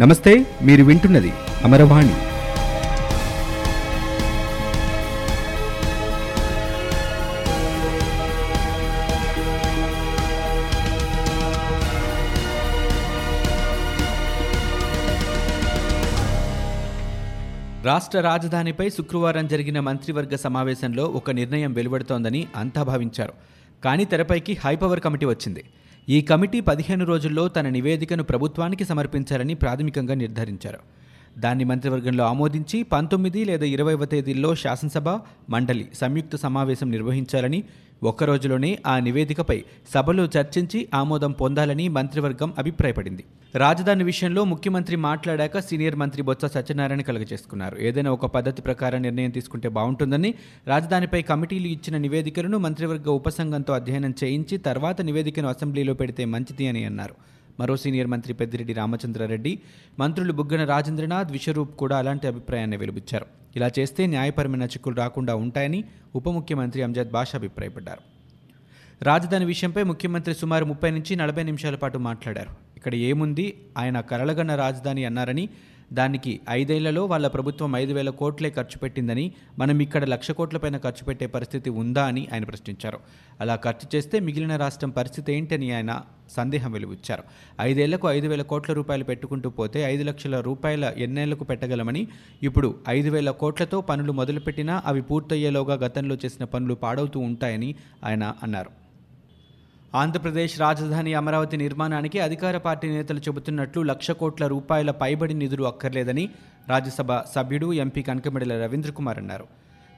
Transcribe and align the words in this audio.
నమస్తే 0.00 0.46
మీరు 0.62 0.84
వింటున్నది 0.84 1.32
అమరవాణి. 1.64 2.12
రాష్ట్ర 17.86 18.20
రాజధానిపై 18.20 18.90
శుక్రవారం 18.90 19.46
జరిగిన 19.46 19.80
మంత్రివర్గ 19.80 20.36
సమావేశంలో 20.36 21.04
ఒక 21.04 21.30
నిర్ణయం 21.30 21.72
వెలువడుతోందని 21.72 22.46
అంతా 22.56 22.82
భావించారు. 22.82 23.32
కానీ 23.84 24.04
తెరపైకి 24.04 24.58
హైపవర్ 24.64 25.00
కమిటీ 25.00 25.26
వచ్చింది. 25.26 25.64
ఈ 26.08 26.20
కమిటీ 26.20 26.60
పదిహేను 26.60 27.04
రోజుల్లో 27.04 27.48
తన 27.48 27.68
నివేదికను 27.68 28.22
ప్రభుత్వానికి 28.22 28.84
సమర్పించాలని 28.84 29.54
ప్రాథమికంగా 29.54 30.14
నిర్ధారించారు. 30.14 30.78
దాన్ని 31.40 31.64
మంత్రివర్గంలో 31.64 32.24
ఆమోదించి 32.24 32.78
పంతొమ్మిది 32.82 33.40
లేదా 33.44 33.66
ఇరవైవ 33.66 34.04
తేదీల్లో 34.04 34.50
శాసనసభ 34.54 35.08
మండలి 35.50 35.84
సంయుక్త 35.94 36.36
సమావేశం 36.36 36.90
నిర్వహించాలని 36.90 37.60
ఒక్క 38.02 38.24
రోజులోనే 38.24 38.68
ఆ 38.86 38.98
నివేదికపై 38.98 39.56
సభలో 39.94 40.24
చర్చించి 40.24 40.78
ఆమోదం 40.94 41.32
పొందాలని 41.32 41.86
మంత్రివర్గం 41.88 42.54
అభిప్రాయపడింది. 42.58 43.24
రాజధాని 43.54 44.04
విషయంలో 44.04 44.44
ముఖ్యమంత్రి 44.44 44.96
మాట్లాడాక 44.96 45.58
సీనియర్ 45.58 45.96
మంత్రి 45.96 46.22
బొత్స 46.22 46.44
సత్యనారాయణ 46.44 47.00
కలుగజేసుకున్నారు. 47.00 47.76
ఏదైనా 47.80 48.10
ఒక 48.10 48.26
పద్ధతి 48.26 48.62
ప్రకారం 48.62 49.02
నిర్ణయం 49.02 49.30
తీసుకుంటే 49.30 49.68
బాగుంటుందని 49.68 50.30
రాజధానిపై 50.66 51.22
కమిటీలు 51.22 51.66
ఇచ్చిన 51.66 51.96
నివేదికలను 51.96 52.58
మంత్రివర్గ 52.58 53.10
ఉపసంఘంతో 53.10 53.74
అధ్యయనం 53.74 54.14
చేయించి 54.24 54.58
తర్వాత 54.58 55.00
నివేదికను 55.00 55.48
అసెంబ్లీలో 55.48 55.94
పెడితే 55.94 56.24
మంచిది 56.24 56.66
అని 56.66 56.84
అన్నారు. 56.84 57.16
మరో 57.60 57.76
సీనియర్ 57.76 58.06
మంత్రి 58.06 58.34
పెద్దిరెడ్డి 58.34 58.72
రామచంద్రారెడ్డి 58.72 59.58
మంత్రులు 59.98 60.32
బుగ్గన 60.32 60.64
రాజేంద్రనాథ్ 60.64 61.32
విశ్వరూప్ 61.32 61.76
కూడా 61.76 61.98
అలాంటి 61.98 62.26
అభిప్రాయాన్ని 62.26 62.76
వెలుబుచ్చారు. 62.76 63.26
ఇలా 63.56 63.70
చేస్తే 63.78 64.06
న్యాయపరమైన 64.06 64.62
చిక్కులు 64.62 64.94
రాకుండా 64.94 65.34
ఉంటాయని 65.34 65.84
ఉప 66.14 66.28
ముఖ్యమంత్రి 66.28 66.82
అంజద్ 66.82 67.10
బాషా 67.10 67.38
అభిప్రాయపడ్డారు. 67.38 68.02
రాజధాని 69.04 69.44
విషయంపై 69.44 69.82
ముఖ్యమంత్రి 69.82 70.34
సుమారు 70.34 70.64
ముప్పై 70.64 70.90
నుంచి 70.90 71.16
నలభై 71.16 71.42
నిమిషాల 71.42 71.74
పాటు 71.74 71.98
మాట్లాడారు. 71.98 72.50
ఇక్కడ 72.76 72.94
ఏముంది? 72.94 73.60
ఆయన 73.78 74.00
కలలగన్న 74.00 74.54
రాజధాని 74.54 75.04
అన్నారని 75.04 75.48
దానికి 75.92 76.40
ఐదేళ్ళలో 76.48 77.06
వాళ్ళ 77.06 77.26
ప్రభుత్వం 77.26 77.76
ఐదు 77.76 77.92
వేల 77.92 78.10
కోట్లే 78.10 78.50
ఖర్చు 78.50 78.78
పెట్టిందని 78.78 79.32
మనం 79.58 79.80
ఇక్కడ 79.82 80.04
లక్ష 80.04 80.30
కోట్లపైన 80.30 80.76
ఖర్చు 80.76 81.04
పెట్టే 81.04 81.26
పరిస్థితి 81.26 81.70
ఉందా 81.70 82.04
అని 82.04 82.28
ఆయన 82.32 82.44
ప్రశ్నించారు. 82.44 82.98
అలా 83.40 83.56
ఖర్చు 83.56 83.96
చేస్తే 83.96 84.20
మిగిలిన 84.20 84.56
రాష్ట్రం 84.56 84.90
పరిస్థితి 84.90 85.32
ఏంటని 85.32 85.72
ఆయన 85.72 86.02
సందేహం 86.30 86.72
వెలువచ్చారు. 86.72 87.22
ఐదేళ్ళకు 87.60 88.08
ఐదు 88.08 88.28
వేల 88.28 88.42
కోట్ల 88.42 88.72
రూపాయలు 88.72 89.04
పెట్టుకుంటూ 89.04 89.50
పోతే 89.50 89.82
ఐదు 89.82 90.02
లక్షల 90.02 90.40
రూపాయల 90.40 90.92
ఎన్నేళ్ళకు 90.96 91.44
పెట్టగలమని 91.44 92.08
ఇప్పుడు 92.42 92.74
ఐదు 92.88 93.10
వేల 93.10 93.30
కోట్లతో 93.30 93.80
పనులు 93.80 94.12
మొదలుపెట్టినా 94.12 94.82
అవి 94.86 95.02
పూర్తయ్యేలోగా 95.02 95.74
గతంలో 95.74 96.18
చేసిన 96.26 96.44
పనులు 96.44 96.74
పాడవుతూ 96.74 97.20
ఉంటాయని 97.20 97.74
ఆయన 98.04 98.34
అన్నారు. 98.42 98.79
ఆంధ్రప్రదేశ్ 99.94 100.60
రాజధాని 100.60 101.14
అమరావతి 101.14 101.56
నిర్మాణానికి 101.56 102.20
అధికార 102.20 102.58
పార్టీ 102.58 102.88
నేతలు 102.88 103.18
చెబుతున్నట్లు 103.18 103.82
లక్ష 103.82 104.10
కోట్ల 104.10 104.46
రూపాయల 104.46 104.90
పైబడి 104.90 105.34
నిధులు 105.34 105.64
అక్కర్లేదని 105.64 106.28
రాజ్యసభ 106.68 107.12
సభ్యుడు 107.12 107.72
ఎంపీ 107.72 108.02
కనకమిడల 108.02 108.62
రవీంద్ర 108.64 108.90
కుమార్ 108.90 109.18
అన్నారు. 109.18 109.46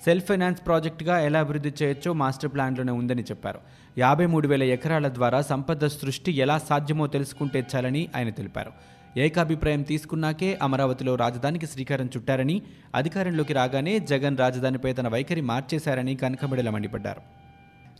సెల్ఫ్ 0.05 0.27
ఫైనాన్స్ 0.27 0.67
ప్రాజెక్టుగా 0.67 1.19
ఎలా 1.21 1.41
అభివృద్ధి 1.41 1.73
చేయొచ్చో 1.83 2.13
మాస్టర్ 2.13 2.53
ప్లాన్లోనే 2.53 2.93
ఉందని 2.93 3.23
చెప్పారు. 3.23 3.61
యాభై 3.99 4.27
మూడు 4.27 4.49
వేల 4.49 4.63
ఎకరాల 4.63 5.09
ద్వారా 5.09 5.43
సంపద 5.43 5.87
సృష్టి 5.87 6.33
ఎలా 6.33 6.59
సాధ్యమో 6.59 7.07
తెలుసుకుంటే 7.07 7.67
చాలని 7.75 8.09
ఆయన 8.17 8.31
తెలిపారు. 8.31 8.73
ఏకాభిప్రాయం 9.17 9.83
తీసుకున్నాకే 9.83 10.59
అమరావతిలో 10.63 11.15
రాజధానికి 11.15 11.67
శ్రీకారం 11.67 12.07
చుట్టారని 12.07 12.63
అధికారంలోకి 12.95 13.53
రాగానే 13.53 13.99
జగన్ 13.99 14.39
రాజధానిపై 14.39 14.93
తన 14.93 15.09
వైఖరి 15.09 15.41
మార్చేశారని 15.41 16.15
కనకమిడల 16.15 16.71
మండిపడ్డారు. 16.71 17.42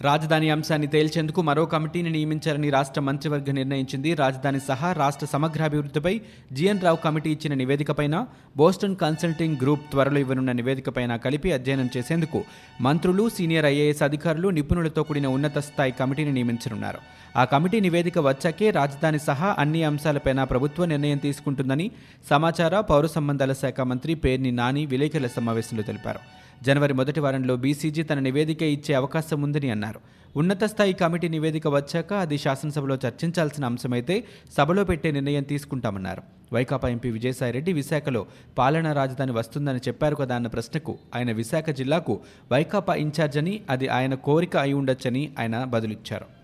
రాజధాని 0.05 0.49
అంశాన్ని 0.51 0.87
తేల్చేందుకు 0.87 1.41
మరో 1.49 1.65
కమిటీని 1.73 2.11
నియమించాలని 2.11 2.69
రాష్ట్ర 2.71 3.01
మంత్రివర్గ 3.01 3.51
నిర్ణయించింది. 3.53 4.11
రాజధాని 4.15 4.61
సహా 4.61 4.89
రాష్ట్ర 4.93 5.27
సమగ్రాభివృద్ధిపై 5.27 6.15
జిఎన్ 6.53 6.81
రావు 6.81 6.99
కమిటీ 7.05 7.31
ఇచ్చిన 7.31 7.55
నివేదికపైన 7.55 8.17
బోస్టన్ 8.57 8.97
కన్సల్టింగ్ 8.97 9.57
గ్రూప్ 9.63 9.85
త్వరలో 9.91 10.21
ఇవ్వనున్న 10.21 10.53
నివేదికపైన 10.53 11.17
కలిపి 11.17 11.53
అధ్యయనం 11.53 11.91
చేసేందుకు 11.97 12.41
మంత్రులు 12.81 13.29
సీనియర్ 13.29 13.67
ఐఏఎస్ 13.67 14.03
అధికారులు 14.03 14.49
నిపుణులతో 14.49 15.03
కూడిన 15.03 15.27
ఉన్నత 15.27 15.59
స్థాయి 15.59 15.95
కమిటీని 16.01 16.33
నియమించనున్నారు. 16.33 17.01
ఆ 17.37 17.45
కమిటీ 17.45 17.81
నివేదిక 17.81 18.19
వచ్చాకే 18.19 18.71
రాజధాని 18.71 19.19
సహా 19.19 19.57
అన్ని 19.59 19.83
అంశాలపైన 19.85 20.45
ప్రభుత్వ 20.45 20.85
నిర్ణయం 20.85 21.19
తీసుకుంటుందని 21.19 21.91
సమాచార 22.31 22.81
పౌర 22.81 23.07
సంబంధాల 23.07 23.53
శాఖ 23.53 23.81
మంత్రి 23.81 24.15
పేర్ని 24.15 24.53
నాని 24.53 24.85
విలేకరుల 24.87 25.27
సమావేశంలో 25.27 25.83
తెలిపారు. 25.83 26.42
జనవరి 26.67 26.95
మొదటి 26.95 27.21
వారంలో 27.21 27.57
బీసీజీ 27.57 28.03
తన 28.03 28.19
నివేదిక 28.19 28.63
ఇచ్చే 28.63 28.95
అవకాశం 28.95 29.43
ఉందని 29.43 29.71
అన్నారు. 29.71 30.01
ఉన్నత 30.37 30.65
స్థాయి 30.65 30.93
కమిటీ 30.93 31.29
నివేదిక 31.29 31.69
వచ్చాక 31.69 32.13
అది 32.13 32.39
శాసనసభలో 32.39 32.99
చర్చించాల్సిన 33.07 33.65
అంశమైతే 33.65 34.25
సభలో 34.59 34.85
పెట్టే 34.85 35.11
నిర్ణయం 35.11 35.43
తీసుకుంటామన్నారు. 35.43 36.23
వైకాపా 36.53 36.89
ఎంపీ 36.89 37.11
విజయసాయిరెడ్డి 37.11 37.73
విశాఖలో 37.73 38.27
పాలనా 38.59 38.93
రాజధాని 38.93 39.33
వస్తుందని 39.33 39.79
చెప్పారు 39.79 40.17
కదా 40.17 40.35
అన్న 40.35 40.47
ప్రశ్నకు 40.47 40.99
ఆయన 41.15 41.33
విశాఖ 41.33 41.71
జిల్లాకు 41.71 42.21
వైకాపా 42.53 42.95
ఇన్ఛార్జ్ 42.95 43.39
అని 43.39 43.61
అది 43.71 43.89
ఆయన 43.89 44.15
కోరిక 44.15 44.57
అయి 44.57 44.73
ఉండొచ్చని 44.73 45.33
ఆయన 45.39 45.65
బదులిచ్చారు. 45.65 46.42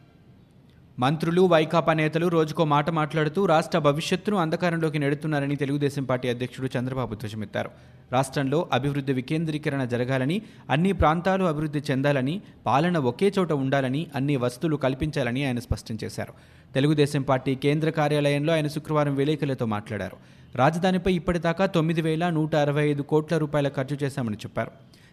మంత్రులు 1.00 1.42
వైకాపా 1.42 1.92
నేతలు 1.92 2.28
రోజుకో 2.28 2.64
మాట 2.64 2.90
మాట్లాడుతూ 2.90 3.46
రాష్ట్ర 3.46 3.78
భవిష్యత్తును 3.78 4.36
అంధకారంలోకి 4.36 4.98
నెడుతున్నారని 4.98 5.56
తెలుగుదేశం 5.56 6.04
పార్టీ 6.04 6.28
అధ్యక్షుడు 6.28 6.68
చంద్రబాబు 6.78 7.14
ధ్వజమెత్తారు. 7.14 7.70
రాష్ట్రంలో 8.12 8.68
అభివృద్ధి 8.72 9.12
వికేంద్రీకరణ 9.12 9.84
జరగాలని 9.84 10.42
అన్ని 10.70 10.92
ప్రాంతాలు 10.92 11.44
అభివృద్ధి 11.44 11.82
చెందాలని 11.90 12.40
పాలన 12.66 12.98
ఒకే 12.98 13.32
చోట 13.38 13.52
ఉండాలని 13.52 14.06
అన్ని 14.14 14.36
వస్తువులు 14.36 14.76
కల్పించాలని 14.76 15.44
ఆయన 15.44 15.58
స్పష్టం 15.58 15.98
చేశారు. 16.04 16.32
తెలుగుదేశం 16.74 17.22
పార్టీ 17.22 17.54
కేంద్ర 17.54 17.90
కార్యాలయంలో 17.90 18.52
ఆయన 18.52 18.68
శుక్రవారం 18.68 19.14
విలేకరులతో 19.14 19.66
మాట్లాడారు. 19.66 20.16
రాజధానిపై 20.54 21.14
ఇప్పటిదాకా 21.14 21.66
తొమ్మిది 21.66 22.02
వేల 22.02 22.30
నూట 22.30 22.56
అరవై 22.56 22.88
ఐదు 22.88 23.02
కోట్ల 23.02 23.36
రూపాయల 23.36 23.68
ఖర్చు 23.68 23.98
చేశామని 24.02 24.36
చెప్పారు. 24.36 24.70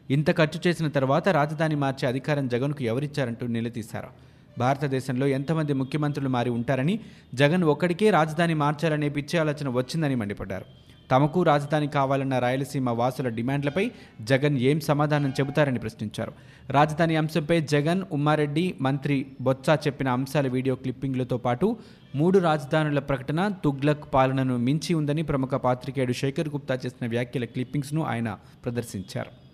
ఇంత 0.09 0.37
ఖర్చు 0.37 0.61
చేసిన 0.67 0.87
తర్వాత 0.87 1.29
రాజధాని 1.29 1.75
మార్చే 1.75 2.07
అధికారం 2.07 2.47
జగన్కు 2.47 2.83
ఎవరిచ్చారంటూ 2.83 3.47
నిలదీశారు. 3.47 4.34
భారతదేశంలో 4.57 5.27
ఎంతమంది 5.27 5.73
ముఖ్యమంత్రులు 5.73 6.29
మారి 6.29 6.49
ఉంటారని 6.49 6.99
జగన్ 7.33 7.63
ఒక్కడికే 7.63 8.09
రాజధాని 8.09 8.53
మార్చాలనే 8.53 9.09
పిచ్చే 9.09 9.39
ఆలోచన 9.39 9.69
వచ్చిందని 9.69 10.15
మండిపడ్డారు. 10.15 10.65
తమకు 11.11 11.43
రాజధాని 11.43 11.87
కావాలన్న 11.87 12.39
రాయలసీమ 12.39 12.89
వాసుల 12.89 13.29
డిమాండ్లపై 13.29 13.91
జగన్ 14.21 14.57
ఏం 14.57 14.79
సమాధానం 14.79 15.29
చెబుతారని 15.29 15.79
ప్రశ్నించారు. 15.79 16.33
రాజధాని 16.69 17.15
అంశంపై 17.15 17.61
జగన్ 17.61 18.03
ఉమ్మారెడ్డి 18.11 18.75
మంత్రి 18.81 19.25
బొత్స 19.41 19.87
చెప్పిన 19.87 20.09
అంశాల 20.09 20.47
వీడియో 20.47 20.75
క్లిప్పింగ్లతో 20.75 21.37
పాటు 21.37 21.77
మూడు 22.15 22.39
రాజధానుల 22.39 22.99
ప్రకటన 22.99 23.51
తుగ్లక్ 23.63 24.13
పాలనను 24.13 24.57
మించి 24.57 24.93
ఉందని 24.93 25.21
ప్రముఖ 25.21 25.49
పాత్రికేయుడు 25.49 26.13
శేఖర్ 26.13 26.49
గుప్తా 26.49 26.79
చేసిన 26.85 27.07
వ్యాఖ్యల 27.07 27.45
క్లిప్పింగ్స్ను 27.45 28.03
ఆయన 28.03 28.37
ప్రదర్శించారు. 28.65 29.44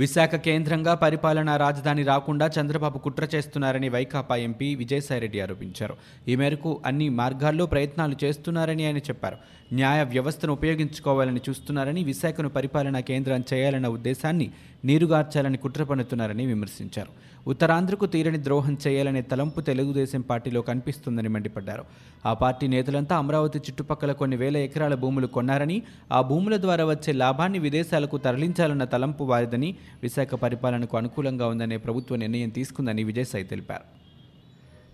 విశాఖ 0.00 0.34
కేంద్రంగా 0.46 0.92
పరిపాలనా 0.94 1.54
రాజధాని 1.62 2.02
రాకుండా 2.02 2.46
చంద్రబాబు 2.56 2.98
కుట్ర 2.98 3.24
చేస్తున్నారని 3.34 3.88
వైకాపా 3.88 4.34
ఎంపీ 4.46 4.68
విజయసాయిరెడ్డి 4.74 5.38
ఆరోపించారు. 5.40 5.94
ఈ 6.30 6.34
మేరకు 6.36 6.72
అన్ని 6.86 7.08
మార్గాల్లో 7.20 7.66
ప్రయత్నాలు 7.66 8.16
చేస్తున్నారని 8.24 8.84
ఆయన 8.86 9.00
చెప్పారు. 9.08 9.38
న్యాయ 9.72 10.02
వ్యవస్థను 10.14 10.52
ఉపయోగించుకోవాలని 10.52 11.40
చూస్తున్నారని 11.48 12.02
విశాఖను 12.04 12.48
పరిపాలనా 12.48 13.00
కేంద్రం 13.00 13.42
చేయాలన్న 13.52 13.88
ఉద్దేశాన్ని 13.88 14.48
నీరుగార్చాలని 14.84 15.58
కుట్ర 15.64 15.82
పన్నుతున్నారని 15.84 16.46
విమర్శించారు. 16.46 17.12
ఉత్తరాంధ్రకు 17.46 18.06
తీరని 18.06 18.44
ద్రోహం 18.44 18.78
చేయాలనే 18.86 19.22
తలంపు 19.22 19.60
తెలుగుదేశం 19.60 20.20
పార్టీలో 20.20 20.60
కనిపిస్తుందని 20.60 21.28
మండిపడ్డారు. 21.28 21.84
ఆ 22.26 22.32
పార్టీ 22.32 22.66
నేతలంతా 22.66 23.16
అమరావతి 23.16 23.58
చుట్టుపక్కల 23.58 24.12
కొన్ని 24.12 24.36
వేల 24.36 24.56
ఎకరాల 24.56 24.94
భూములు 24.94 25.26
కొన్నారని 25.26 25.82
ఆ 26.12 26.20
భూముల 26.20 26.56
ద్వారా 26.56 26.84
వచ్చే 26.84 27.12
లాభాన్ని 27.12 27.58
విదేశాలకు 27.58 28.18
తరలించాలన్న 28.18 28.84
తలంపు 28.84 29.24
వారిదని 29.24 29.76
విశాఖ 30.02 30.34
పరిపాలనకు 30.34 30.96
అనుకూలంగా 30.96 31.46
ఉందనే 31.46 31.76
ప్రభుత్వ 31.76 32.16
నిర్ణయం 32.16 32.48
తీసుకుందని 32.48 33.04
విజయసాయి 33.04 33.44
తెలిపారు. 33.44 34.07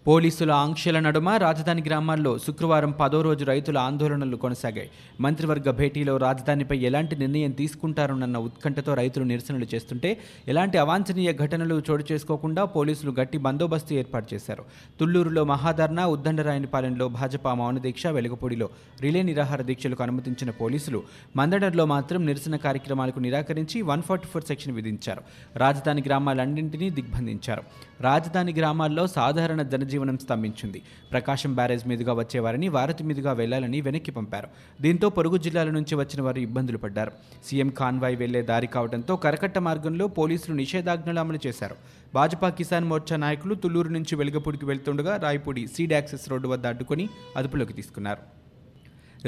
పోలీసుల 0.06 0.50
ఆంక్షల 0.52 1.00
నడుమ 1.00 1.28
రాజధాని 1.28 1.82
గ్రామాల్లో 1.82 2.38
శుక్రవారం 2.38 2.90
పదో 2.90 3.22
రోజు 3.22 3.44
రైతుల 3.44 3.78
ఆందోళనలు 3.78 4.36
కొనసాగాయి. 4.36 4.90
మంత్రివర్గ 5.20 5.70
భేటీలో 5.70 6.16
రాజధానిపై 6.16 6.76
ఎలాంటి 6.78 7.16
నిర్ణయం 7.16 7.50
తీసుకుంటారోనన్న 7.50 8.38
ఉత్కంఠతో 8.38 8.94
రైతులు 8.94 9.24
నిరసనలు 9.24 9.66
చేస్తుంటే 9.74 10.20
ఎలాంటి 10.48 10.78
అవాంఛనీయ 10.78 11.32
ఘటనలు 11.32 11.82
చోటు 11.90 12.04
చేసుకోకుండా 12.12 12.64
పోలీసులు 12.64 13.10
గట్టి 13.20 13.38
బందోబస్తు 13.38 13.94
ఏర్పాటు 13.94 14.34
చేశారు. 14.34 14.64
తుళ్ళూరులో 15.00 15.44
మహాధర్ణ 15.44 16.04
ఉద్దండరాయనిపాలెంలో 16.04 17.08
భాజపా 17.08 17.54
మౌనదీక్ష 17.54 18.06
వెలుగుపూడిలో 18.06 18.68
రిలే 19.00 19.22
నిరాహార 19.22 19.62
దీక్షలకు 19.62 20.02
అనుమతించిన 20.02 20.50
పోలీసులు 20.50 21.02
మందడర్లో 21.36 21.84
మాత్రం 21.84 22.26
నిరసన 22.26 22.56
కార్యక్రమాలకు 22.56 23.20
నిరాకరించి 23.20 23.82
వన్ 23.82 24.02
ఫార్టీ 24.02 24.26
ఫోర్ 24.26 24.44
సెక్షన్ 24.44 24.74
విధించారు. 24.74 25.24
రాజధాని 25.56 26.04
గ్రామాలన్నింటినీ 26.06 26.90
దిగ్బంధించారు. 26.90 27.64
రాజధాని 28.00 28.52
గ్రామాల్లో 28.52 29.06
సాధారణ 29.06 29.62
జనజీవనం 29.62 29.92
జనజీవనం 29.94 30.16
స్తంభించింది. 30.18 30.78
ప్రకాశం 31.12 31.52
బ్యారేజ్ 31.58 31.84
మీదుగా 31.90 32.12
వచ్చేవారిని 32.20 32.68
వారధి 32.76 33.02
మీదుగా 33.08 33.32
వెళ్ళాలని 33.40 33.78
వెనక్కి 33.86 34.12
పంపారు. 34.18 34.48
దీంతో 34.82 35.06
పొరుగు 35.16 35.38
జిల్లాల 35.46 35.70
నుంచి 35.78 35.94
వచ్చిన 36.00 36.20
వారు 36.26 36.40
ఇబ్బందులు 36.46 36.78
పడ్డారు. 36.84 37.12
సీఎం 37.46 37.70
కాన్వాయ్ 37.80 38.16
వెళ్ళే 38.22 38.42
దారి 38.50 38.68
కావడంతో 38.74 39.14
కరకట్ట 39.24 39.58
మార్గంలో 39.68 40.06
పోలీసులు 40.20 40.54
నిషేధాజ్ఞలు 40.62 41.20
అమలు 41.24 41.40
చేశారు. 41.46 41.76
భాజపా 42.14 42.48
కిసాన్ 42.58 42.90
మోర్చా 42.92 43.16
నాయకులు 43.24 43.54
తుళ్ళూరు 43.62 43.92
నుంచి 43.96 44.14
వెలుగపూడికి 44.20 44.66
వెళ్తుండగా 44.70 45.14
రాయపూడి 45.26 45.64
సీడ్ 45.76 45.94
యాక్సెస్ 45.98 46.26
రోడ్డు 46.32 46.48
వద్ద 46.54 46.66
అడ్డుకొని 46.72 47.06
అదుపులోకి 47.36 47.76
తీసుకున్నారు. 47.78 48.43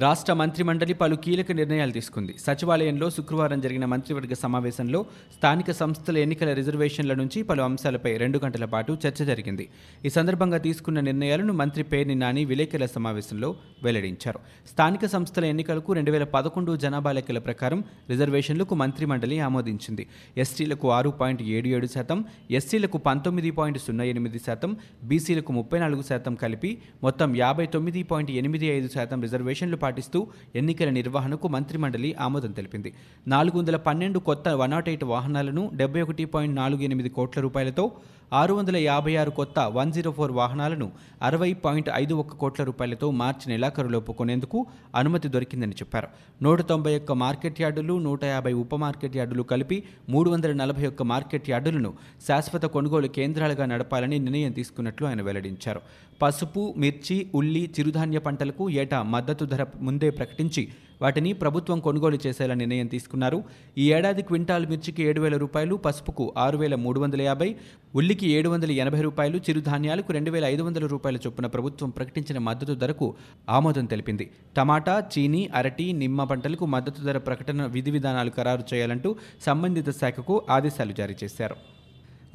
రాష్ట్ర 0.03 0.33
మంత్రిమండలి 0.33 0.95
పలు 1.01 1.17
కీలక 1.25 1.53
నిర్ణయాలు 1.59 1.93
తీసుకుంది. 1.93 2.33
సచివాలయంలో 2.47 3.07
శుక్రవారం 3.11 3.61
జరిగిన 3.65 3.85
మంత్రివర్గ 3.93 4.35
సమావేశంలో 4.43 5.01
స్థానిక 5.37 5.71
సంస్థల 5.79 6.17
ఎన్నికల 6.25 6.51
రిజర్వేషన్ల 6.59 7.15
నుంచి 7.21 7.39
పలు 7.43 7.63
అంశాలపై 7.63 8.13
రెండు 8.23 8.39
గంటల 8.45 8.65
పాటు 8.65 8.93
చర్చ 9.05 9.25
జరిగింది. 9.31 9.65
ఈ 10.07 10.09
సందర్భంగా 10.17 10.59
తీసుకున్న 10.67 10.99
నిర్ణయాలను 11.01 11.53
మంత్రి 11.61 11.85
పేర్ని 11.93 12.17
నాని 12.23 12.43
విలేకరుల 12.51 12.89
సమావేశంలో 12.97 13.51
వెల్లడించారు. 13.87 14.41
స్థానిక 14.73 15.07
సంస్థల 15.15 15.45
ఎన్నికలకు 15.53 15.93
రెండు 15.93 16.15
వేల 16.17 16.27
పదకొండు 16.35 16.75
జనాభా 16.85 17.15
లెక్కల 17.19 17.39
ప్రకారం 17.49 17.81
రిజర్వేషన్లకు 18.11 18.75
మంత్రిమండలి 18.83 19.39
ఆమోదించింది. 19.49 20.07
ఎస్టీలకు 20.45 20.93
ఆరు 20.99 21.15
పాయింట్ 21.23 21.43
ఏడు 21.57 21.71
ఏడు 21.79 21.91
శాతం 21.97 22.21
ఎస్సీలకు 22.61 23.01
పంతొమ్మిది 23.09 23.53
పాయింట్ 23.61 23.81
సున్నా 23.87 24.05
ఎనిమిది 24.13 24.43
శాతం 24.47 24.71
బీసీలకు 25.09 25.53
ముప్పై 25.61 25.81
నాలుగు 25.87 26.07
శాతం 26.13 26.37
కలిపి 26.45 26.73
మొత్తం 27.09 27.37
యాభై 27.45 27.69
తొమ్మిది 27.77 28.05
పాయింట్ 28.13 28.35
ఎనిమిది 28.43 28.69
ఐదు 28.77 28.91
శాతం 28.99 29.19
రిజర్వేషన్లు 29.29 29.81
పాటిస్తూ 29.87 30.21
ఎన్నికల 30.61 30.91
నిర్వహణకు 30.99 31.49
మంత్రిమండలి 31.57 32.13
ఆమోదం 32.27 32.53
తెలిపింది. 32.59 32.93
నాలుగు 33.35 33.57
వందల 33.59 33.77
పన్నెండు 33.89 34.19
కొత్త 34.29 34.49
వన్ 34.63 34.75
నాట్ 34.77 34.89
ఎయిట్ 34.93 35.05
వాహనాలను 35.15 35.65
డెబ్బై 35.81 36.01
ఒకటి 36.07 36.25
పాయింట్ 36.35 36.57
నాలుగు 36.63 36.83
ఎనిమిది 36.89 37.11
కోట్ల 37.17 37.41
రూపాయలతో 37.47 37.85
ఆరు 38.33 38.55
వందల 38.55 38.77
యాభై 38.77 39.17
ఆరు 39.17 39.31
కొత్త 39.31 39.59
వన్ 39.59 39.93
జీరో 39.93 40.11
ఫోర్ 40.11 40.33
వాహనాలను 40.33 40.93
అరవై 41.23 41.53
పాయింట్ 41.53 41.91
ఐదు 41.95 42.15
ఒక్క 42.15 42.35
కోట్ల 42.35 42.65
రూపాయలతో 42.65 43.11
మార్చి 43.11 43.51
నెలాఖరులోపు 43.51 44.13
కొనేందుకు 44.13 44.67
అనుమతి 44.95 45.29
దొరికిందని 45.29 45.73
చెప్పారు. 45.73 46.09
నూట 46.43 46.61
తొంభై 46.61 46.97
ఒక్క 46.97 47.13
మార్కెట్ 47.13 47.61
యార్డులు 47.61 47.99
నూట 47.99 48.25
యాభై 48.25 48.53
ఉప 48.53 48.75
మార్కెట్ 48.75 49.17
యార్డులు 49.17 49.43
కలిపి 49.43 49.83
మూడు 50.09 50.31
వందల 50.31 50.53
నలభై 50.53 50.87
ఒక్క 50.87 51.03
మార్కెట్ 51.03 51.51
యార్డులను 51.51 51.95
శాశ్వత 52.29 52.63
కొనుగోలు 52.63 53.07
కేంద్రాలుగా 53.07 53.67
నడపాలని 53.67 54.19
నిర్ణయం 54.19 54.53
తీసుకున్నట్లు 54.53 55.07
ఆయన 55.07 55.23
వెల్లడించారు. 55.23 55.81
పసుపు 56.23 56.75
మిర్చి 56.77 57.27
ఉల్లి 57.35 57.71
చిరుధాన్య 57.79 58.19
పంటలకు 58.19 58.71
ఏటా 58.71 59.03
మద్దతు 59.03 59.45
ధర 59.45 59.67
ముందే 59.81 60.11
ప్రకటించి 60.11 60.69
వాటిని 61.03 61.33
ప్రభుత్వం 61.33 61.81
కొనుగోలు 61.81 62.19
చేసేలా 62.27 62.55
నిర్ణయం 62.55 62.87
తీసుకున్నారు. 62.87 63.45
ఈ 63.79 63.93
ఏడాది 63.93 64.23
క్వింటాల్ 64.23 64.67
మిర్చికి 64.67 65.03
ఏడు 65.03 65.21
వేల 65.21 65.37
రూపాయలు 65.37 65.75
పసుపుకు 65.75 66.35
ఆరు 66.39 66.59
వేల 66.59 66.75
మూడు 66.75 67.01
వందల 67.01 67.23
యాభై 67.23 67.57
ఉల్లికి 67.95 68.31
ఏడు 68.31 68.49
వందల 68.49 68.71
ఎనభై 68.71 69.01
రూపాయలు 69.01 69.37
చిరుధాన్యాలకు 69.37 70.13
రెండు 70.13 70.31
వేల 70.31 70.45
ఐదు 70.45 70.63
వందల 70.63 70.87
రూపాయల 70.87 71.17
చొప్పున 71.17 71.47
ప్రభుత్వం 71.47 71.91
ప్రకటించిన 71.91 72.39
మద్దతు 72.39 72.73
ధరకు 72.73 73.15
ఆమోదం 73.49 73.85
తెలిపింది. 73.85 74.31
టమాటా 74.57 75.05
చీనీ 75.19 75.51
అరటి 75.55 75.93
నిమ్మ 75.93 76.25
పంటలకు 76.25 76.67
మద్దతు 76.67 77.03
ధర 77.03 77.19
ప్రకటన 77.19 77.67
విధి 77.67 77.91
విధానాలు 77.91 78.31
ఖరారు 78.31 78.75
చేయాలంటూ 78.75 79.17
సంబంధిత 79.47 79.91
శాఖకు 79.91 80.43
ఆదేశాలు 80.51 80.93
జారీ 80.93 81.15
చేశారు. 81.25 81.57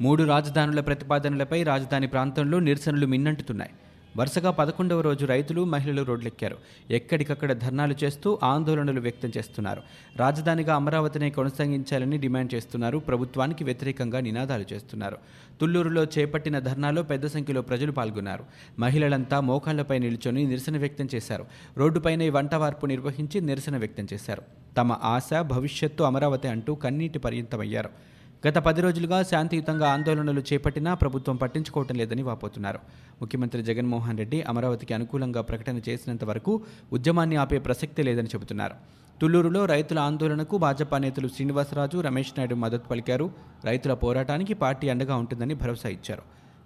మూడు 0.00 0.22
రాజధానుల 0.22 0.80
ప్రతిపాదనలపై 0.80 1.62
రాజధాని 1.62 2.06
ప్రాంతంలో 2.06 2.58
నిరసనలు 2.58 3.06
మిన్నంటుతున్నాయి. 3.06 3.70
వరుసగా 4.16 4.50
పదకొండవ 4.50 5.00
రోజు 5.00 5.26
రైతులు 5.26 5.64
మహిళలు 5.64 6.02
రోడ్లెక్కారు. 6.02 6.56
ఎక్కడికక్కడ 6.90 7.52
ధర్నాలు 7.52 7.94
చేస్తూ 8.04 8.38
ఆందోళనలు 8.42 9.00
వ్యక్తం 9.00 9.32
చేస్తున్నారు. 9.36 9.82
రాజధానిగా 10.16 10.74
అమరావతిని 10.74 11.30
కొనసాగించాలని 11.30 12.18
డిమాండ్ 12.18 12.54
చేస్తున్నారు. 12.54 12.98
ప్రభుత్వానికి 12.98 13.64
వ్యతిరేకంగా 13.64 14.20
నినాదాలు 14.20 14.64
చేస్తున్నారు. 14.72 15.16
తుళ్ళూరులో 15.60 16.04
చేపట్టిన 16.04 16.58
ధర్నాలో 16.58 17.02
పెద్ద 17.02 17.26
సంఖ్యలో 17.26 17.62
ప్రజలు 17.62 17.92
పాల్గొన్నారు. 17.92 18.44
మహిళలంతా 18.78 19.40
మోకాళ్ళపై 19.40 19.98
నిల్చొని 19.98 20.44
నిరసన 20.44 20.76
వ్యక్తం 20.76 21.08
చేశారు. 21.14 21.46
రోడ్డుపైనే 21.78 22.30
వంటవార్పు 22.30 22.86
నిర్వహించి 22.86 23.40
నిరసన 23.40 23.76
వ్యక్తం 23.76 24.06
చేశారు. 24.12 24.42
తమ 24.76 24.92
ఆశ 24.92 25.30
భవిష్యత్తు 25.42 26.02
అమరావతి 26.02 26.48
అంటూ 26.48 26.74
కన్నీటి 26.74 27.18
పర్యంతమయ్యారు. 27.18 28.11
గత 28.46 28.58
పది 28.58 28.80
రోజులుగా 28.80 29.22
శాంతియుతంగా 29.22 29.88
ఆందోళనలు 29.92 30.40
చేపట్టినా 30.40 30.94
ప్రభుత్వం 30.94 31.36
పట్టించుకోవటం 31.36 31.94
లేదని 31.94 32.22
వాపోతున్నారు. 32.22 32.78
ముఖ్యమంత్రి 33.20 33.62
జగన్మోహన్ 33.62 34.18
రెడ్డి 34.18 34.42
అమరావతికి 34.42 34.94
అనుకూలంగా 34.94 35.40
ప్రకటన 35.40 35.80
చేసినంత 35.88 36.24
వరకు 36.24 36.62
ఉద్యమాన్ని 36.92 37.36
ఆపే 37.36 37.58
ప్రసక్తే 37.58 38.02
లేదని 38.02 38.26
చెబుతున్నారు. 38.26 38.74
తుళ్ళూరులో 39.20 39.64
రైతుల 39.64 39.98
ఆందోళనకు 39.98 40.58
భాజపా 40.58 40.98
నేతలు 40.98 41.28
శ్రీనివాసరాజు 41.28 41.98
రమేష్ 41.98 42.32
నాయుడు 42.38 42.54
మద్దతు 42.54 42.88
పలికారు. 42.88 43.30
రైతుల 43.64 43.94
పోరాటానికి 43.94 44.54
పార్టీ 44.54 44.88
అండగా 44.88 45.16
ఉంటుందని 45.16 45.54
భరోసా 45.54 45.88
ఇచ్చారు. 45.88 46.22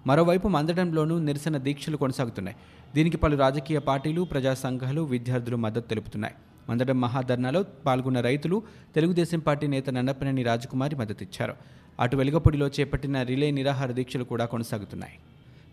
మరోవైపు 0.06 0.48
మందడంలోనూ 0.48 1.18
నిరసన 1.18 1.56
దీక్షలు 1.56 1.96
కొనసాగుతున్నాయి. 1.96 2.56
దీనికి 2.94 3.16
పలు 3.16 3.36
రాజకీయ 3.36 3.78
పార్టీలు 3.78 4.22
ప్రజా 4.22 4.54
సంఘాలు 4.54 5.02
విద్యార్థులు 5.02 5.56
మద్దతు 5.56 5.88
తెలుపుతున్నాయి. 5.88 6.34
మందడం 6.70 7.00
మహాధర్నాలో 7.00 7.62
పాల్గొన్న 7.86 8.20
రైతులు 8.20 8.62
తెలుగుదేశం 8.94 9.38
పార్టీ 9.38 9.66
నేత 9.66 9.90
నన్నపనేని 9.90 10.42
రాజకుమారి 10.42 10.96
మద్దతిచ్చారు. 10.96 11.54
అటు 12.00 12.16
వెలుగపూడిలో 12.16 12.66
చేపట్టిన 12.66 13.22
రిలే 13.22 13.50
నిరాహార 13.50 13.90
దీక్షలు 13.92 14.24
కూడా 14.24 14.44
కొనసాగుతున్నాయి. 14.44 15.16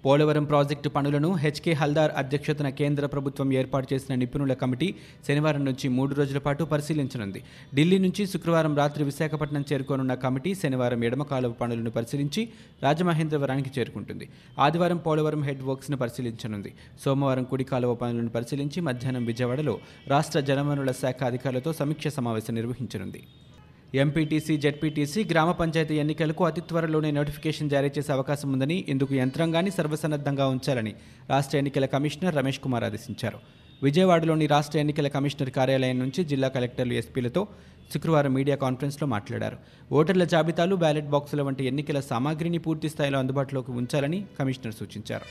పోలవరం 0.06 0.44
ప్రాజెక్టు 0.44 0.90
పనులను 0.90 1.34
హెచ్కే 1.34 1.72
హల్దార్ 1.72 2.12
అధ్యక్షతన 2.22 2.70
కేంద్ర 2.70 3.06
ప్రభుత్వం 3.06 3.54
ఏర్పాటు 3.54 3.88
చేసిన 3.94 4.16
నిపుణుల 4.16 4.54
కమిటీ 4.54 4.96
శనివారం 5.28 5.66
నుంచి 5.66 5.88
మూడు 5.98 6.14
రోజుల 6.16 6.38
పాటు 6.38 6.64
పరిశీలించనుంది. 6.64 7.44
ఢిల్లీ 7.76 7.98
నుంచి 7.98 8.28
శుక్రవారం 8.28 8.76
రాత్రి 8.78 9.04
విశాఖపట్నం 9.04 9.66
చేరుకోనున్న 9.74 10.14
కమిటీ 10.14 10.56
శనివారం 10.56 11.04
ఎడమ 11.04 11.24
కాలువ 11.24 11.52
పనులను 11.52 11.92
పరిశీలించి 11.92 12.50
రాజమహేంద్రవరానికి 12.84 13.72
చేరుకుంటుంది. 13.80 14.28
ఆదివారం 14.60 14.98
పోలవరం 14.98 15.44
హెడ్ 15.44 15.64
వర్క్స్ను 15.64 15.98
పరిశీలించనుంది. 15.98 16.74
సోమవారం 17.06 17.44
కుడి 17.44 17.64
కాలువ 17.64 17.94
పనులను 17.96 18.30
పరిశీలించి 18.30 18.82
మధ్యాహ్నం 18.82 19.26
విజయవాడలో 19.26 19.80
రాష్ట్ర 20.08 20.40
జలవనరుల 20.40 20.92
శాఖ 20.92 21.24
అధికారులతో 21.24 21.74
సమీక్ష 21.74 22.08
సమావేశం 22.08 22.56
నిర్వహించనుంది. 22.56 23.24
ఎంపీటీసీ 24.02 24.58
జెడ్పీటీసీ 24.58 25.24
గ్రామ 25.32 25.52
పంచాయతీ 25.52 25.96
ఎన్నికలకు 25.96 26.44
అతి 26.46 26.62
త్వరలోనే 26.62 27.12
నోటిఫికేషన్ 27.12 27.70
జారీ 27.70 27.90
చేసే 27.98 28.12
అవకాశం 28.12 28.52
ఉందని 28.52 28.86
ఇందుకు 28.88 29.14
యంత్రాంగాన్ని 29.14 29.72
సర్వసన్నద్ధంగా 29.72 30.48
ఉంచాలని 30.48 30.94
రాష్ట్ర 31.30 31.58
ఎన్నికల 31.58 31.86
కమిషనర్ 31.86 32.36
రమేష్ 32.36 32.60
కుమార్ 32.60 32.84
ఆదేశించారు. 32.84 33.40
విజయవాడలోని 33.84 34.48
రాష్ట్ర 34.48 34.78
ఎన్నికల 34.80 35.08
కమిషనర్ 35.08 35.50
కార్యాలయం 35.50 36.00
నుంచి 36.00 36.24
జిల్లా 36.26 36.48
కలెక్టర్లు 36.48 36.94
ఎస్పీలతో 36.94 37.48
శుక్రవారం 37.94 38.34
మీడియా 38.34 38.56
కాన్ఫరెన్స్లో 38.58 39.08
మాట్లాడారు. 39.08 39.58
ఓటర్ల 39.92 40.24
జాబితాలు 40.24 40.76
బ్యాలెట్ 40.76 41.10
బాక్సుల 41.16 41.42
వంటి 41.42 41.64
ఎన్నికల 41.64 42.00
సామాగ్రిని 42.00 42.58
పూర్తి 42.58 42.90
స్థాయిలో 42.90 43.20
అందుబాటులోకి 43.20 43.72
ఉంచాలని 43.72 44.26
కమిషనర్ 44.40 44.74
సూచించారు. 44.74 45.28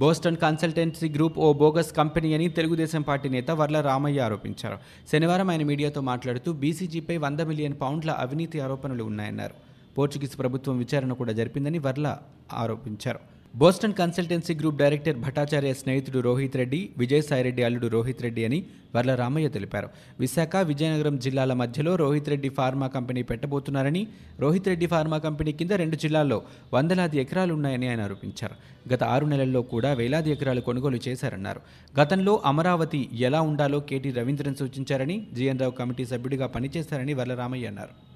బోస్టన్ 0.00 0.36
కన్సల్టెన్సీ 0.36 1.08
గ్రూప్ 1.08 1.38
ఓ 1.38 1.52
బోగస్ 1.52 1.92
కంపెనీ 1.92 2.34
అని 2.34 2.48
తెలుగుదేశం 2.48 3.02
పార్టీ 3.02 3.28
నేత 3.28 3.50
వర్ల 3.50 3.80
రామయ్య 3.80 4.20
ఆరోపించారు. 4.20 4.78
శనివారం 5.12 5.50
ఆయన 5.50 5.62
మీడియాతో 5.62 6.00
మాట్లాడుతూ 6.00 6.52
బీసీజీపై 6.52 7.16
వంద 7.16 7.40
మిలియన్ 7.40 7.74
పౌండ్ల 7.80 8.10
అవినీతి 8.10 8.60
ఆరోపణలు 8.60 9.04
ఉన్నాయన్నారు. 9.04 9.54
పోర్చుగీస్ 9.98 10.38
ప్రభుత్వం 10.38 10.78
విచారణ 10.78 11.12
కూడా 11.12 11.32
జరిపిందని 11.32 11.78
వర్ల 11.78 12.18
ఆరోపించారు. 12.52 13.18
Boston 13.60 13.94
consultancy 13.98 14.54
group 14.54 14.76
director 14.76 15.16
Bhattacharya 15.24 15.72
స్నేహితుడు 15.80 16.18
రోహిత్ 16.26 16.54
రెడ్డి 16.56 16.78
విజయసాయిరెడ్డి 16.98 17.62
అల్లుడు 17.66 17.86
రోహిత్ 17.86 18.22
రెడ్డి 18.22 18.44
అని 18.44 18.58
వర్ల 18.94 19.14
రామయ్య 19.14 19.48
తెలిపారు. 19.48 19.88
విశాఖ 20.20 20.56
విజయనగరం 20.70 21.16
జిల్లాల 21.18 21.52
మధ్యలో 21.52 21.92
రోహిత్ 22.02 22.30
రెడ్డి 22.32 22.48
ఫార్మా 22.58 22.86
కంపెనీ 22.86 23.22
పెట్టబోతున్నారని 23.30 24.02
రోహిత్ 24.40 24.68
రెడ్డి 24.68 24.86
ఫార్మా 24.86 25.18
కంపెనీ 25.18 25.52
కింద 25.52 25.70
రెండు 25.82 25.96
జిల్లాల్లో 25.96 26.38
వందలాది 26.74 27.18
ఎకరాలు 27.24 27.54
ఉన్నాయని 27.54 27.88
ఆయన 27.88 28.00
ఆరోపించారు. 28.00 28.56
గత 28.94 29.02
ఆరు 29.04 29.28
నెలల్లో 29.32 29.62
కూడా 29.74 29.92
వేలాది 30.00 30.32
ఎకరాలు 30.36 30.60
కొనుగోలు 30.60 31.00
చేశారన్నారు. 31.08 31.60
గతంలో 32.00 32.42
అమరావతి 32.52 33.02
ఎలా 33.28 33.42
ఉండాలో 33.50 33.80
కేటీ 33.90 34.12
రవీంద్రన్ 34.20 34.58
సూచించారని 34.62 35.18
జీఎన్ 35.34 35.62
రావు 35.64 35.76
కమిటీ 35.82 36.06
సభ్యుడిగా 36.14 36.46
పనిచేశారని 36.46 37.14
వర్ల 37.20 37.34
రామయ్య 37.34 37.66
అన్నారు. 37.66 38.11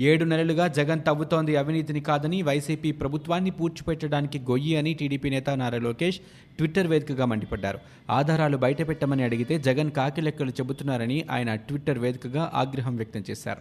ఏడు 0.00 0.24
నెలలుగా 0.24 0.66
జగన్ 0.68 1.00
తవ్వుతోంది 1.06 1.56
అవినీతిని 1.56 2.00
కాదని 2.00 2.42
వైసీపీ 2.42 2.92
ప్రభుత్వాన్ని 2.92 3.50
పూడ్చిపెట్టడానికి 3.50 4.38
గొయ్యి 4.38 4.76
అని 4.76 4.94
టీడీపీ 4.94 5.30
నేత 5.30 5.50
నారా 5.50 5.78
లోకేష్ 5.78 6.18
ట్విట్టర్ 6.56 6.86
వేదికగా 6.86 7.24
మండిపడ్డారు. 7.24 7.78
ఆధారాలు 8.10 8.56
బయటపెట్టమని 8.56 9.22
అడిగితే 9.22 9.58
జగన్ 9.58 9.90
కాకి 9.90 10.20
లెక్కలు 10.20 10.50
చెబుతున్నారని 10.50 11.24
ఆయన 11.30 11.54
ట్విట్టర్ 11.54 11.98
వేదికగా 11.98 12.50
ఆగ్రహం 12.54 12.96
వ్యక్తం 12.96 13.24
చేశారు. 13.30 13.60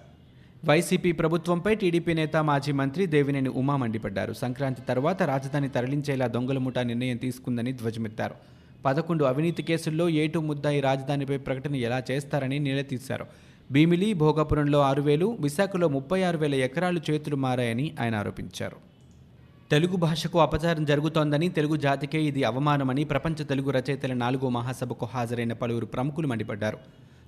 వైసీపీ 0.65 1.11
ప్రభుత్వంపై 1.11 1.75
టీడీపీ 1.75 2.13
నేత 2.13 2.37
మాజీ 2.37 2.71
మంత్రి 2.71 3.05
దేవినేని 3.05 3.49
ఉమా 3.49 3.75
మండిపడ్డారు. 3.75 4.33
సంక్రాంతి 4.33 4.81
తర్వాత 4.87 5.23
రాజధాని 5.23 5.69
తరలించేలా 5.69 6.27
దొంగల 6.27 6.57
ముఠా 6.57 6.83
నిర్ణయం 6.83 7.17
తీసుకుందని 7.17 7.73
ధ్వజమెత్తారు. 7.73 8.35
పదకొండు 8.85 9.23
అవినీతి 9.23 9.63
కేసుల్లో 9.63 10.09
ఏటు 10.09 10.39
ముద్దాయి 10.39 10.81
రాజధానిపై 10.81 11.37
ప్రకటన 11.37 11.75
ఎలా 11.75 12.03
చేస్తారని 12.11 12.59
నిలదీశారు. 12.59 13.48
భీమిలి 13.71 14.13
భోగాపురంలో 14.13 14.79
ఆరు 14.79 15.01
వేలు 15.01 15.37
విశాఖలో 15.39 15.87
ముప్పై 15.87 16.23
ఆరు 16.23 16.37
వేల 16.37 16.55
ఎకరాలు 16.55 17.01
చేతులు 17.09 17.35
మారాయని 17.35 17.95
ఆయన 17.99 18.15
ఆరోపించారు. 18.15 18.77
తెలుగు 19.71 19.95
భాషకు 19.95 20.39
అపచారం 20.39 20.85
జరుగుతోందని 20.85 21.49
తెలుగు 21.49 21.75
జాతికే 21.75 22.23
ఇది 22.23 22.43
అవమానమని 22.43 23.03
ప్రపంచ 23.03 23.43
తెలుగు 23.43 23.71
రచయితల 23.71 24.13
నాలుగో 24.13 24.49
మహాసభకు 24.49 25.05
హాజరైన 25.05 25.53
పలువురు 25.53 25.85
ప్రముఖులు 25.85 26.27
మండిపడ్డారు. 26.27 26.77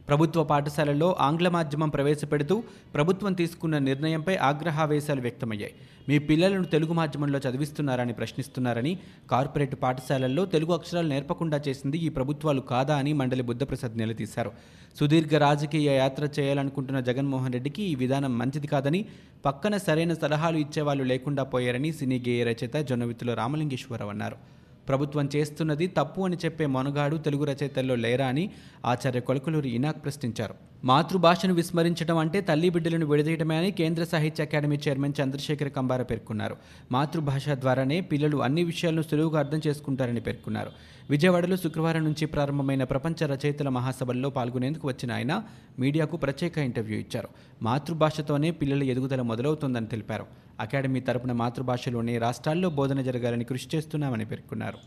ప్రభుత్వ 0.07 0.43
పాఠశాలల్లో 0.43 1.15
ఆంగ్ల 1.19 1.49
మాధ్యమం 1.49 1.89
ప్రవేశపెడుతూ 1.89 2.63
ప్రభుత్వం 2.93 3.33
తీసుకున్న 3.33 3.77
నిర్ణయంపై 3.77 4.35
ఆగ్రహావేశాలు 4.35 5.21
వ్యక్తమయ్యాయి. 5.21 5.73
మీ 6.09 6.19
పిల్లలను 6.19 6.63
తెలుగు 6.63 6.93
మాధ్యమంలో 6.93 7.39
చదివిస్తున్నారని 7.39 8.13
ప్రశ్నిస్తున్నారని 8.13 8.93
కార్పొరేట్ 9.31 9.75
పాఠశాలల్లో 9.81 10.45
తెలుగు 10.45 10.73
అక్షరాలు 10.73 11.07
నేర్పకుండా 11.07 11.61
చేసింది 11.67 11.97
ఈ 11.97 12.09
ప్రభుత్వాలు 12.09 12.61
కాదా 12.61 12.95
అని 12.97 13.13
మండలి 13.13 13.43
బుద్ధప్రసాద్ 13.43 13.97
నిలదీశారు. 13.97 14.51
సుదీర్ఘ 14.99 15.35
రాజకీయ 15.35 15.89
యాత్ర 15.91 16.23
చేయాలనుకుంటున్న 16.39 16.99
జగన్మోహన్ 16.99 17.53
రెడ్డికి 17.53 17.83
ఈ 17.83 17.95
విధానం 17.95 18.37
మంచిది 18.37 18.67
కాదని 18.67 19.05
పక్కన 19.45 19.77
సరైన 19.77 20.13
సలహాలు 20.13 20.57
ఇచ్చేవాళ్ళు 20.57 21.03
లేకుండా 21.03 21.43
పోయారని 21.43 21.91
సినీ 21.93 22.19
గేయ 22.27 22.43
రచయిత 22.43 22.77
జొన్నవిత్తుల 22.77 23.33
రామలింగేశ్వరరావు 23.33 24.11
అన్నారు. 24.11 24.60
ప్రభుత్వం 24.87 25.29
చేస్తున్నది 25.35 25.87
తప్పు 25.87 26.21
అని 26.21 26.37
చెప్పే 26.45 26.65
మొనగాడు 26.65 27.15
తెలుగు 27.15 27.43
రచయితల్లో 27.43 27.95
లేరా 27.95 28.27
అని 28.27 28.49
ఆచార్య 28.85 29.19
కొలకలూరి 29.19 29.69
ఇనాక్ 29.69 30.03
ప్రశ్నించారు. 30.03 30.53
మాతృభాషను 30.83 31.53
విస్మరించడం 31.53 32.17
అంటే 32.17 32.41
తల్లి 32.41 32.69
బిడ్డలను 32.69 33.05
విడదీయడమే 33.05 33.57
అని 33.57 33.71
కేంద్ర 33.71 34.03
సాహిత్య 34.03 34.43
అకాడమీ 34.43 34.79
చైర్మన్ 34.87 35.13
చంద్రశేఖర్ 35.23 35.71
కంబార 35.71 36.01
పేర్కొన్నారు. 36.01 36.55
మాతృభాష 36.91 37.49
ద్వారానే 37.49 38.01
పిల్లలు 38.01 38.37
అన్ని 38.37 38.63
విషయాలను 38.63 39.01
సులువుగా 39.01 39.39
అర్థం 39.39 39.61
చేసుకుంటారని 39.67 40.19
పేర్కొన్నారు. 40.19 40.71
విజయవాడలో 41.09 41.57
శుక్రవారం 41.57 42.03
నుంచి 42.03 42.25
ప్రారంభమైన 42.25 42.83
ప్రపంచ 42.83 43.25
రచయితల 43.25 43.69
మహాసభల్లో 43.69 44.29
పాల్గొనేందుకు 44.29 44.87
వచ్చిన 44.87 45.11
ఆయన 45.11 45.43
మీడియాకు 45.79 46.17
ప్రత్యేక 46.17 46.57
ఇంటర్వ్యూ 46.57 46.99
ఇచ్చారు. 46.99 47.27
మాతృభాషతోనే 47.61 48.51
పిల్లల 48.51 48.83
ఎదుగుదల 48.83 49.21
మొదలవుతోందని 49.21 49.85
తెలిపారు. 49.85 50.25
అకాడమీ 50.61 50.99
తరపున 50.99 51.31
మాతృభాషలోనే 51.31 52.17
రాష్ట్రాల్లో 52.17 52.69
బోధన 52.69 53.01
జరగాలని 53.01 53.43
కృషి 53.43 53.67
చేస్తున్నామని 53.75 54.25
పేర్కొన్నారు. 54.25 54.77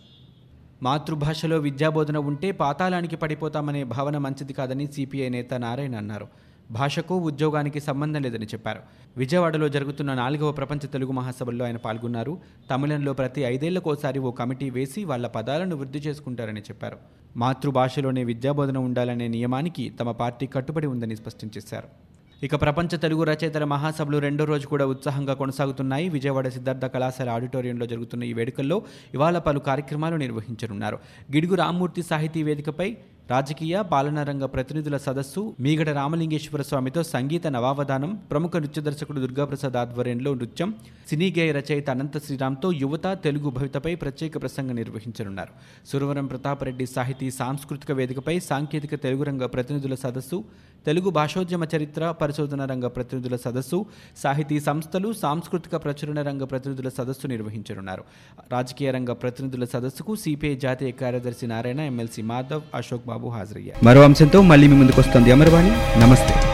మాతృభాషలో 0.82 1.58
విద్యాబోధన 1.58 2.18
ఉంటే 2.18 2.50
పాతాళానికి 2.52 3.16
పడిపోతామనే 3.16 3.84
భావన 3.84 4.18
మంచిది 4.18 4.52
కాదని 4.52 4.86
సిపిఐ 4.86 5.28
నేత 5.28 5.54
నారాయణ 5.54 5.96
అన్నారు. 5.96 6.28
భాషకు 6.70 7.16
ఉద్యోగానికి 7.18 7.80
సంబంధం 7.80 8.22
లేదని 8.22 8.46
చెప్పారు. 8.46 8.80
విజయవాడలో 9.16 9.68
జరుగుతున్న 9.68 10.14
నాలుగవ 10.14 10.52
ప్రపంచ 10.52 10.78
తెలుగు 10.78 11.12
మహాసభల్లో 11.12 11.64
ఆయన 11.64 11.76
పాల్గొన్నారు. 11.76 12.38
తమిళంలో 12.70 13.12
ప్రతి 13.12 13.40
ఐదేళ్ళకోసారి 13.40 14.18
ఓ 14.18 14.30
కమిటీ 14.30 14.70
వేసి 14.70 15.04
వాళ్ళ 15.04 15.26
పదాలను 15.26 15.76
వృద్ధి 15.76 15.98
చేసుకుంటారని 15.98 16.60
చెప్పారు. 16.60 16.96
మాతృభాషలోనే 17.36 18.24
విద్యాబోధన 18.24 18.78
ఉండాలనే 18.78 19.28
నియమానికి 19.28 19.90
తమ 19.90 20.10
పార్టీ 20.10 20.46
కట్టుబడి 20.46 20.86
ఉందని 20.86 21.16
స్పష్టం 21.16 21.50
చేశారు. 21.56 22.13
ఇక 22.44 22.54
ప్రపంచ 22.60 22.96
తెలుగు 22.96 23.22
రచయితల 23.22 23.64
మహాసభలు 23.64 24.18
రెండో 24.18 24.44
రోజు 24.44 24.66
కూడా 24.66 24.86
ఉత్సాహంగా 24.86 25.34
కొనసాగుతున్నాయి. 25.34 26.08
విజయవాడ 26.08 26.48
సిద్ధార్థ 26.48 26.84
కళాశాల 26.84 27.30
ఆడిటోరియంలో 27.30 27.86
జరుగుతున్న 27.86 28.24
ఈ 28.24 28.32
వేడుకల్లో 28.32 28.82
ఇవాళ 29.14 29.38
పలు 29.38 29.58
కార్యక్రమాలు 29.58 30.16
నిర్వహించనున్నారు. 30.16 30.98
గిడుగు 31.32 31.54
రామ్మూర్తి 31.54 32.02
సాహితీ 32.02 32.42
వేదికపై 32.42 32.96
రాజకీయ 33.30 33.82
పాలనా 33.92 34.22
రంగ 34.22 34.44
ప్రతినిధుల 34.44 34.96
సదస్సు 34.96 35.54
మీగడ 35.60 35.90
రామలింగేశ్వర 35.90 36.62
స్వామితో 36.62 37.02
సంగీత 37.02 37.46
నవావధానం 37.46 38.20
ప్రముఖ 38.30 38.56
నృత్య 38.56 38.82
దర్శకుడు 38.82 39.20
దుర్గాప్రసాద్ 39.20 39.76
ఆధ్వర్యంలో 39.76 40.34
నృత్యం 40.34 40.74
సినీ 41.08 41.34
గేయ 41.38 41.52
రచయిత 41.52 41.90
అనంత 41.90 42.18
శ్రీరామ్తో 42.24 42.72
యువత 42.72 43.18
తెలుగు 43.24 43.50
భవితపై 43.50 43.94
ప్రత్యేక 43.94 44.42
ప్రసంగం 44.42 44.74
నిర్వహించనున్నారు. 44.74 45.52
సురవరం 45.88 46.26
ప్రతాపరెడ్డి 46.26 46.86
సాహితీ 46.86 47.30
సాంస్కృతిక 47.30 47.92
వేదికపై 47.92 48.40
సాంకేతిక 48.40 48.94
తెలుగు 48.94 49.22
రంగ 49.22 49.46
ప్రతినిధుల 49.46 49.94
సదస్సు 49.94 50.44
తెలుగు 50.86 51.10
భాషోద్యమ 51.10 51.64
చరిత్ర 51.76 52.10
పరిశోధన 52.10 52.64
రంగ 52.64 52.86
ప్రతినిధుల 52.86 53.36
సదస్సు 53.36 53.86
సాహితీ 54.16 54.60
సంస్థలు 54.60 55.12
సాంస్కృతిక 55.12 55.76
ప్రచురణ 55.76 56.22
రంగ 56.22 56.44
ప్రతినిధుల 56.44 56.88
సదస్సు 56.88 57.26
నిర్వహించనున్నారు. 57.26 58.04
రాజకీయ 58.52 58.90
రంగ 58.90 59.12
ప్రతినిధుల 59.12 59.64
సదస్సుకు 59.64 60.14
సిపిఐ 60.14 60.56
జాతీయ 60.56 60.90
కార్యదర్శి 60.90 61.46
నారాయణ 61.46 61.80
ఎమ్మెల్సీ 61.80 62.22
మాధవ్ 62.22 62.62
అశోక్ 62.74 63.06
బాబు 63.06 63.28
హాజరయ్యారు. 63.28 63.84
మరో 63.84 64.00
అంశంతో 64.00 64.42
మళ్ళీ 64.42 64.68
మీ 64.68 64.76
ముందుకు 64.76 65.00
వస్తుంది 65.00 65.32
అమర్వాణి. 65.32 66.00
నమస్తే. 66.00 66.53